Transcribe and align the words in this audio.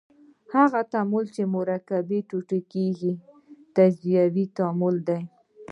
هغه 0.53 0.81
تعامل 0.91 1.25
چې 1.35 1.41
مرکبونه 1.55 2.25
ټوټه 2.29 2.59
کیږي 2.73 3.11
تجزیوي 3.75 4.45
تعامل 4.57 4.95
دی. 5.07 5.19